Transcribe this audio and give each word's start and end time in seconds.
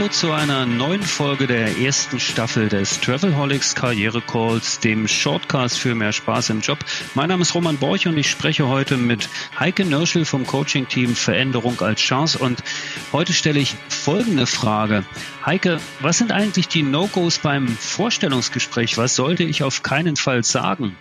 Hallo 0.00 0.08
zu 0.08 0.32
einer 0.32 0.64
neuen 0.64 1.02
Folge 1.02 1.46
der 1.46 1.76
ersten 1.76 2.20
Staffel 2.20 2.70
des 2.70 3.02
Travelholics 3.02 3.74
Karriere 3.74 4.22
Calls, 4.22 4.80
dem 4.80 5.06
Shortcast 5.06 5.78
für 5.78 5.94
mehr 5.94 6.12
Spaß 6.12 6.48
im 6.48 6.62
Job. 6.62 6.78
Mein 7.14 7.28
Name 7.28 7.42
ist 7.42 7.54
Roman 7.54 7.76
Borch 7.76 8.06
und 8.06 8.16
ich 8.16 8.30
spreche 8.30 8.66
heute 8.66 8.96
mit 8.96 9.28
Heike 9.58 9.84
Nörschel 9.84 10.24
vom 10.24 10.46
Coaching-Team 10.46 11.14
Veränderung 11.14 11.78
als 11.82 12.00
Chance 12.00 12.38
und 12.38 12.64
heute 13.12 13.34
stelle 13.34 13.60
ich 13.60 13.74
folgende 13.90 14.46
Frage. 14.46 15.04
Heike, 15.44 15.78
was 16.00 16.16
sind 16.16 16.32
eigentlich 16.32 16.68
die 16.68 16.82
No-Gos 16.82 17.38
beim 17.40 17.68
Vorstellungsgespräch? 17.68 18.96
Was 18.96 19.16
sollte 19.16 19.42
ich 19.42 19.62
auf 19.64 19.82
keinen 19.82 20.16
Fall 20.16 20.44
sagen? 20.44 20.96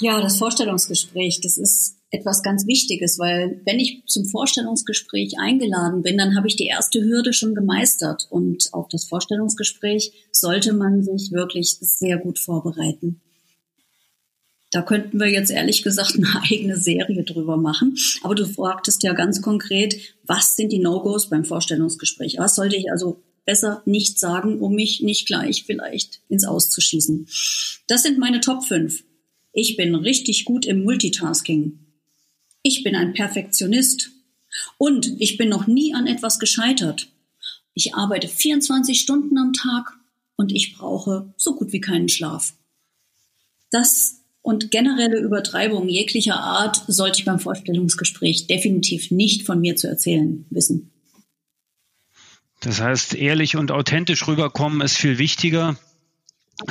Ja, 0.00 0.20
das 0.20 0.38
Vorstellungsgespräch, 0.38 1.38
das 1.40 1.56
ist 1.56 2.01
etwas 2.12 2.42
ganz 2.42 2.66
Wichtiges, 2.66 3.18
weil 3.18 3.62
wenn 3.64 3.80
ich 3.80 4.02
zum 4.06 4.26
Vorstellungsgespräch 4.26 5.38
eingeladen 5.40 6.02
bin, 6.02 6.18
dann 6.18 6.36
habe 6.36 6.46
ich 6.46 6.56
die 6.56 6.66
erste 6.66 7.02
Hürde 7.02 7.32
schon 7.32 7.54
gemeistert. 7.54 8.26
Und 8.30 8.68
auf 8.72 8.88
das 8.88 9.04
Vorstellungsgespräch 9.04 10.12
sollte 10.30 10.74
man 10.74 11.02
sich 11.02 11.32
wirklich 11.32 11.78
sehr 11.80 12.18
gut 12.18 12.38
vorbereiten. 12.38 13.22
Da 14.70 14.82
könnten 14.82 15.18
wir 15.18 15.28
jetzt 15.28 15.50
ehrlich 15.50 15.82
gesagt 15.82 16.16
eine 16.16 16.28
eigene 16.50 16.76
Serie 16.76 17.24
drüber 17.24 17.56
machen. 17.56 17.96
Aber 18.22 18.34
du 18.34 18.46
fragtest 18.46 19.02
ja 19.02 19.14
ganz 19.14 19.40
konkret, 19.40 19.96
was 20.24 20.54
sind 20.54 20.70
die 20.70 20.80
No-Gos 20.80 21.30
beim 21.30 21.46
Vorstellungsgespräch? 21.46 22.36
Was 22.38 22.56
sollte 22.56 22.76
ich 22.76 22.90
also 22.90 23.22
besser 23.46 23.82
nicht 23.86 24.20
sagen, 24.20 24.60
um 24.60 24.74
mich 24.74 25.00
nicht 25.00 25.26
gleich 25.26 25.64
vielleicht 25.64 26.20
ins 26.28 26.44
Auszuschießen? 26.44 27.26
Das 27.88 28.02
sind 28.02 28.18
meine 28.18 28.40
Top 28.40 28.64
5. 28.64 29.02
Ich 29.54 29.76
bin 29.76 29.94
richtig 29.94 30.44
gut 30.44 30.66
im 30.66 30.82
Multitasking 30.84 31.78
ich 32.62 32.84
bin 32.84 32.94
ein 32.94 33.12
Perfektionist 33.12 34.10
und 34.78 35.20
ich 35.20 35.36
bin 35.36 35.48
noch 35.48 35.66
nie 35.66 35.94
an 35.94 36.06
etwas 36.06 36.38
gescheitert. 36.38 37.08
Ich 37.74 37.94
arbeite 37.94 38.28
24 38.28 39.00
Stunden 39.00 39.38
am 39.38 39.52
Tag 39.52 39.92
und 40.36 40.52
ich 40.52 40.74
brauche 40.74 41.32
so 41.36 41.56
gut 41.56 41.72
wie 41.72 41.80
keinen 41.80 42.08
Schlaf. 42.08 42.54
Das 43.70 44.20
und 44.42 44.70
generelle 44.70 45.20
Übertreibungen 45.20 45.88
jeglicher 45.88 46.38
Art 46.38 46.82
sollte 46.88 47.20
ich 47.20 47.24
beim 47.24 47.38
Vorstellungsgespräch 47.38 48.48
definitiv 48.48 49.10
nicht 49.10 49.46
von 49.46 49.60
mir 49.60 49.76
zu 49.76 49.88
erzählen 49.88 50.44
wissen. 50.50 50.90
Das 52.60 52.80
heißt, 52.80 53.14
ehrlich 53.14 53.56
und 53.56 53.70
authentisch 53.70 54.26
rüberkommen 54.26 54.80
ist 54.82 54.96
viel 54.96 55.18
wichtiger 55.18 55.76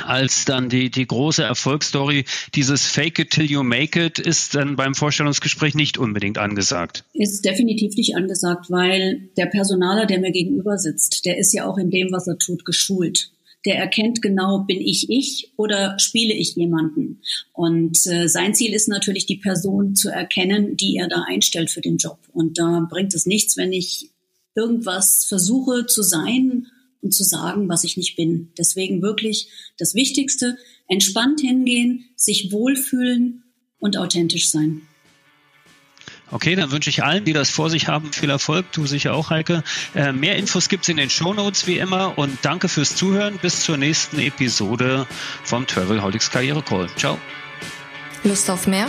als 0.04 0.44
dann 0.44 0.68
die, 0.68 0.90
die 0.90 1.06
große 1.06 1.42
Erfolgsstory, 1.42 2.24
dieses 2.54 2.86
Fake 2.86 3.18
it 3.18 3.30
till 3.30 3.50
you 3.50 3.62
make 3.62 4.02
it, 4.02 4.18
ist 4.18 4.54
dann 4.54 4.76
beim 4.76 4.94
Vorstellungsgespräch 4.94 5.74
nicht 5.74 5.98
unbedingt 5.98 6.38
angesagt. 6.38 7.04
Ist 7.12 7.44
definitiv 7.44 7.96
nicht 7.96 8.16
angesagt, 8.16 8.70
weil 8.70 9.28
der 9.36 9.46
Personaler, 9.46 10.06
der 10.06 10.20
mir 10.20 10.32
gegenüber 10.32 10.78
sitzt, 10.78 11.24
der 11.24 11.38
ist 11.38 11.52
ja 11.52 11.66
auch 11.66 11.78
in 11.78 11.90
dem, 11.90 12.12
was 12.12 12.26
er 12.26 12.38
tut, 12.38 12.64
geschult. 12.64 13.30
Der 13.64 13.76
erkennt 13.76 14.22
genau, 14.22 14.64
bin 14.64 14.80
ich 14.80 15.08
ich 15.08 15.52
oder 15.56 15.96
spiele 15.98 16.34
ich 16.34 16.56
jemanden? 16.56 17.20
Und 17.52 18.06
äh, 18.06 18.28
sein 18.28 18.54
Ziel 18.54 18.74
ist 18.74 18.88
natürlich, 18.88 19.26
die 19.26 19.36
Person 19.36 19.94
zu 19.94 20.10
erkennen, 20.10 20.76
die 20.76 20.96
er 20.96 21.06
da 21.06 21.24
einstellt 21.28 21.70
für 21.70 21.80
den 21.80 21.96
Job. 21.96 22.18
Und 22.32 22.58
da 22.58 22.86
bringt 22.90 23.14
es 23.14 23.24
nichts, 23.24 23.56
wenn 23.56 23.72
ich 23.72 24.10
irgendwas 24.56 25.24
versuche 25.24 25.86
zu 25.86 26.02
sein, 26.02 26.66
und 27.02 27.12
zu 27.12 27.24
sagen, 27.24 27.68
was 27.68 27.84
ich 27.84 27.96
nicht 27.96 28.16
bin. 28.16 28.52
Deswegen 28.56 29.02
wirklich 29.02 29.48
das 29.76 29.94
Wichtigste, 29.94 30.56
entspannt 30.88 31.40
hingehen, 31.40 32.06
sich 32.16 32.52
wohlfühlen 32.52 33.44
und 33.78 33.96
authentisch 33.96 34.48
sein. 34.48 34.82
Okay, 36.30 36.54
dann 36.56 36.70
wünsche 36.70 36.88
ich 36.88 37.02
allen, 37.02 37.26
die 37.26 37.34
das 37.34 37.50
vor 37.50 37.68
sich 37.68 37.88
haben, 37.88 38.10
viel 38.10 38.30
Erfolg. 38.30 38.64
Du 38.72 38.86
sicher 38.86 39.12
auch, 39.12 39.28
Heike. 39.28 39.62
Äh, 39.94 40.12
mehr 40.12 40.36
Infos 40.36 40.70
gibt's 40.70 40.88
in 40.88 40.96
den 40.96 41.10
Show 41.10 41.34
Notes 41.34 41.66
wie 41.66 41.76
immer 41.76 42.16
und 42.16 42.38
danke 42.40 42.68
fürs 42.68 42.96
Zuhören. 42.96 43.38
Bis 43.42 43.60
zur 43.60 43.76
nächsten 43.76 44.18
Episode 44.18 45.06
vom 45.44 45.66
Travelholics 45.66 46.30
Karriere 46.30 46.62
Call. 46.62 46.88
Ciao. 46.96 47.18
Lust 48.24 48.48
auf 48.48 48.66
mehr? 48.66 48.88